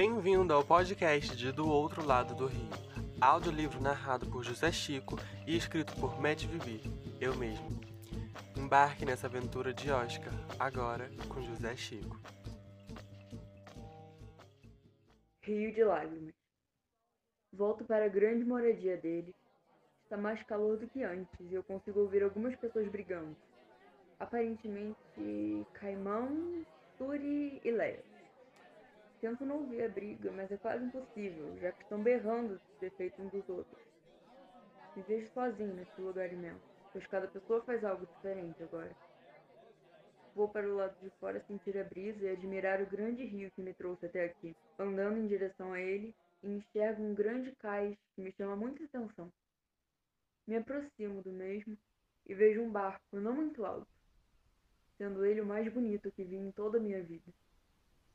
[0.00, 2.70] Bem-vindo ao podcast de Do Outro Lado do Rio,
[3.20, 6.80] audiolivro narrado por José Chico e escrito por Matt Vivi,
[7.20, 7.68] eu mesmo.
[8.56, 12.18] Embarque nessa aventura de Oscar, agora com José Chico.
[15.42, 16.32] Rio de Lágrimas.
[17.52, 19.34] Volto para a grande moradia dele.
[20.04, 23.36] Está mais calor do que antes e eu consigo ouvir algumas pessoas brigando.
[24.18, 24.96] Aparentemente,
[25.74, 26.64] Caimão,
[26.96, 28.19] Turi e Leia.
[29.20, 33.20] Tento não ouvir a briga, mas é quase impossível, já que estão berrando os defeitos
[33.20, 33.82] uns dos outros.
[34.96, 38.96] Me vejo sozinho nesse lugar imenso, pois cada pessoa faz algo diferente agora.
[40.34, 43.62] Vou para o lado de fora sentir a brisa e admirar o grande rio que
[43.62, 44.56] me trouxe até aqui.
[44.78, 49.30] Andando em direção a ele, enxergo um grande cais que me chama muita atenção.
[50.46, 51.76] Me aproximo do mesmo
[52.26, 53.86] e vejo um barco não muito alto,
[54.96, 57.30] sendo ele o mais bonito que vi em toda a minha vida.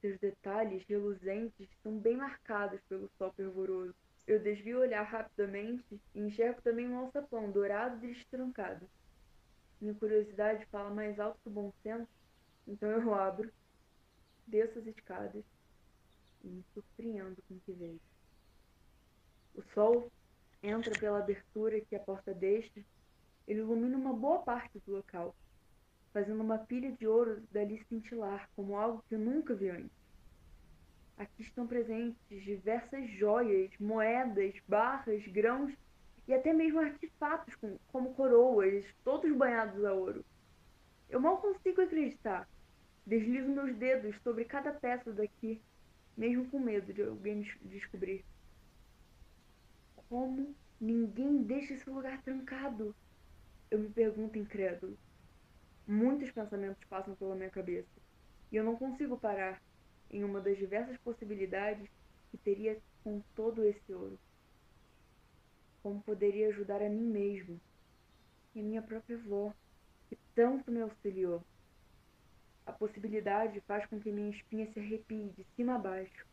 [0.00, 3.94] Seus detalhes reluzentes são bem marcados pelo sol fervoroso.
[4.26, 8.88] Eu desvio o olhar rapidamente e enxergo também um alçapão dourado e destrancado.
[9.80, 12.08] Minha curiosidade fala mais alto que o bom senso,
[12.66, 13.52] então eu abro,
[14.46, 15.44] desço as escadas
[16.42, 18.00] e me surpreendo com o que vejo.
[19.54, 20.10] O sol
[20.62, 22.84] entra pela abertura que a porta deixa,
[23.46, 25.34] ele ilumina uma boa parte do local
[26.16, 29.90] fazendo uma pilha de ouro dali cintilar como algo que eu nunca vi antes.
[31.18, 35.74] Aqui estão presentes diversas joias, moedas, barras, grãos
[36.26, 37.54] e até mesmo artefatos
[37.88, 40.24] como coroas, todos banhados a ouro.
[41.10, 42.48] Eu mal consigo acreditar.
[43.06, 45.60] Deslizo meus dedos sobre cada peça daqui,
[46.16, 48.24] mesmo com medo de alguém descobrir.
[50.08, 52.96] Como ninguém deixa esse lugar trancado?
[53.70, 54.96] Eu me pergunto incrédulo.
[55.86, 57.88] Muitos pensamentos passam pela minha cabeça
[58.50, 59.62] e eu não consigo parar
[60.10, 61.88] em uma das diversas possibilidades
[62.28, 64.18] que teria com todo esse ouro.
[65.84, 67.60] Como poderia ajudar a mim mesmo
[68.52, 69.54] e a minha própria avó,
[70.08, 71.40] que tanto me auxiliou.
[72.66, 76.26] A possibilidade faz com que minha espinha se arrepie de cima a baixo,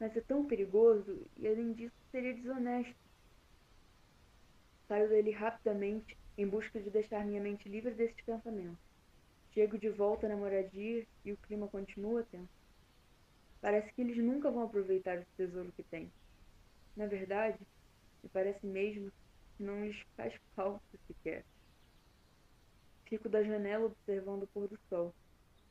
[0.00, 2.96] mas é tão perigoso e, além disso, seria desonesto.
[4.88, 8.78] Saio dele rapidamente em busca de deixar minha mente livre desses pensamentos.
[9.52, 12.48] Chego de volta na moradia e o clima continua tenso.
[13.60, 16.10] Parece que eles nunca vão aproveitar o tesouro que têm.
[16.96, 17.58] Na verdade,
[18.22, 19.10] me parece mesmo
[19.56, 21.44] que não lhes faz falta sequer.
[23.04, 25.14] Fico da janela observando o pôr do sol,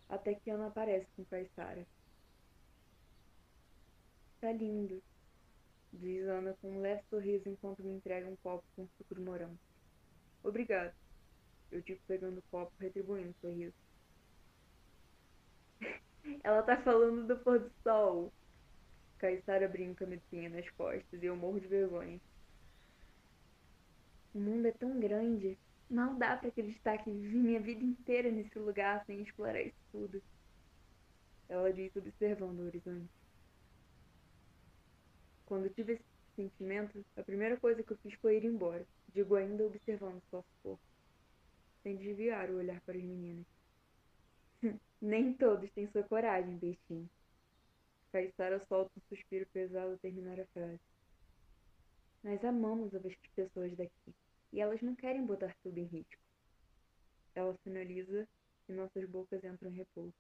[0.08, 1.86] até que Ana aparece com Caissara.
[4.40, 5.02] Tá lindo,
[5.92, 9.71] diz Ana com um leve sorriso enquanto me entrega um copo com suco de morango.
[10.44, 10.94] Obrigado.
[11.72, 13.74] Eu digo pegando o copo, retribuindo o sorriso.
[16.44, 18.32] Ela tá falando do pôr do sol.
[19.18, 20.20] Caissara brinca me
[20.50, 22.20] nas costas e eu morro de vergonha.
[24.34, 25.58] O mundo é tão grande.
[25.90, 30.22] Mal dá para acreditar que vivi minha vida inteira nesse lugar sem explorar isso tudo.
[31.50, 33.10] Ela diz observando o horizonte.
[35.46, 36.04] Quando tive esse
[36.36, 38.86] sentimento, a primeira coisa que eu fiz foi ir embora.
[39.14, 40.80] Digo ainda observando sua corpo,
[41.84, 43.46] sem desviar o olhar para as meninas.
[45.02, 47.10] Nem todos têm sua coragem, bestinho.
[48.12, 50.80] Caissara solta um suspiro pesado ao terminar a frase.
[52.24, 54.14] Nós amamos as pessoas daqui,
[54.54, 56.22] e elas não querem botar tudo em risco.
[57.34, 58.28] Ela finaliza
[58.70, 60.14] e nossas bocas entram em repouso.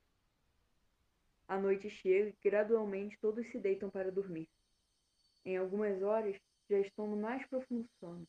[1.47, 4.49] A noite chega e gradualmente todos se deitam para dormir.
[5.45, 6.35] Em algumas horas
[6.69, 8.27] já estão no mais profundo sono.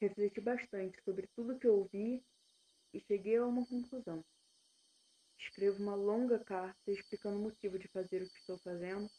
[0.00, 2.22] Refleti bastante sobre tudo que ouvi
[2.94, 4.24] e cheguei a uma conclusão.
[5.36, 9.10] Escrevo uma longa carta explicando o motivo de fazer o que estou fazendo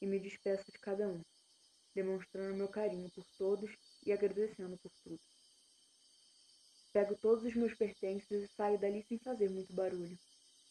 [0.00, 1.20] e me despeço de cada um,
[1.94, 3.70] demonstrando meu carinho por todos
[4.06, 5.20] e agradecendo por tudo.
[6.90, 10.18] Pego todos os meus pertences e saio dali sem fazer muito barulho,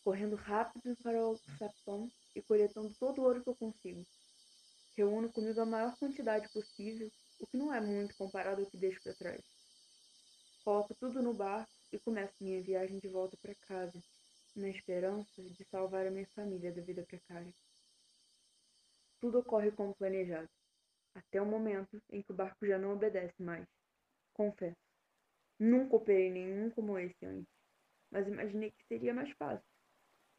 [0.04, 4.04] correndo rápido para o sapão e coletando todo o ouro que eu consigo.
[4.98, 7.12] Reúno comigo a maior quantidade possível
[7.44, 9.44] o que não é muito comparado ao que deixo para trás.
[10.64, 14.02] Coloco tudo no barco e começo minha viagem de volta para casa,
[14.56, 17.54] na esperança de salvar a minha família da vida precária.
[19.20, 20.50] Tudo ocorre como planejado,
[21.14, 23.68] até o momento em que o barco já não obedece mais.
[24.34, 24.80] Confesso,
[25.60, 27.54] nunca operei nenhum como esse antes,
[28.10, 29.68] mas imaginei que seria mais fácil.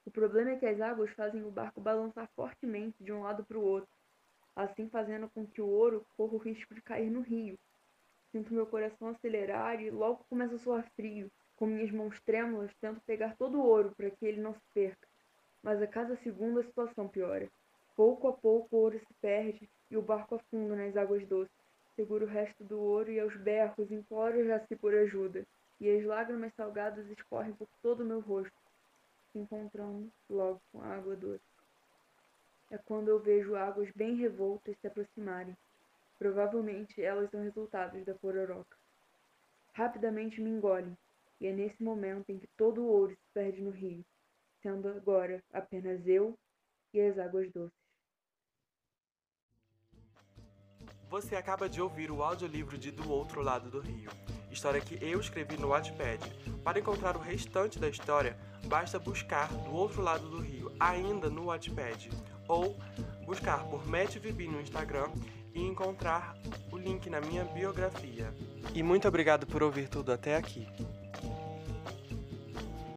[0.06, 3.58] O problema é que as águas fazem o barco balançar fortemente de um lado para
[3.58, 3.94] o outro,
[4.54, 7.58] assim fazendo com que o ouro corra o risco de cair no rio.
[8.30, 11.30] Sinto meu coração acelerar e logo começa a soar frio.
[11.56, 15.06] Com minhas mãos trêmulas, tento pegar todo o ouro para que ele não se perca.
[15.62, 17.48] Mas a cada segundo a situação piora.
[17.96, 21.54] Pouco a pouco o ouro se perde e o barco afunda nas águas doces.
[21.94, 25.46] Seguro o resto do ouro e aos berros imploro Jaci por ajuda,
[25.80, 28.52] e as lágrimas salgadas escorrem por todo o meu rosto,
[29.30, 31.53] se encontrando logo com a água doce.
[32.70, 35.56] É quando eu vejo águas bem revoltas se aproximarem.
[36.18, 38.76] Provavelmente elas são resultados da pororoca.
[39.72, 40.96] Rapidamente me engolem,
[41.40, 44.04] e é nesse momento em que todo o ouro se perde no rio,
[44.62, 46.38] sendo agora apenas eu
[46.92, 47.84] e as águas doces.
[51.10, 54.10] Você acaba de ouvir o audiolivro de Do Outro Lado do Rio,
[54.50, 56.20] história que eu escrevi no Wattpad.
[56.62, 61.46] Para encontrar o restante da história, basta buscar Do Outro Lado do Rio ainda no
[61.46, 62.10] Wattpad
[62.48, 62.76] ou
[63.24, 65.08] buscar por Matt Vibi no Instagram
[65.54, 66.36] e encontrar
[66.70, 68.32] o link na minha biografia.
[68.74, 70.66] E muito obrigado por ouvir tudo até aqui.